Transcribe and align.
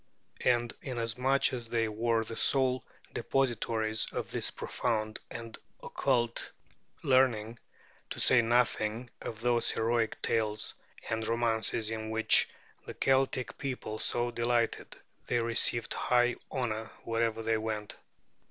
And 0.45 0.73
inasmuch 0.81 1.53
as 1.53 1.69
they 1.69 1.87
were 1.87 2.23
the 2.23 2.35
sole 2.35 2.83
depositories 3.13 4.11
of 4.11 4.31
this 4.31 4.49
profound 4.49 5.19
and 5.29 5.55
occult 5.83 6.51
learning, 7.03 7.59
to 8.09 8.19
say 8.19 8.41
nothing 8.41 9.11
of 9.21 9.41
those 9.41 9.69
heroic 9.69 10.19
tales 10.23 10.73
and 11.07 11.27
romances 11.27 11.91
in 11.91 12.09
which 12.09 12.49
the 12.87 12.95
Celtic 12.95 13.59
people 13.59 13.99
so 13.99 14.31
delighted, 14.31 14.95
they 15.27 15.37
received 15.37 15.93
high 15.93 16.35
honor 16.49 16.89
wherever 17.03 17.43
they 17.43 17.57
went. 17.59 17.97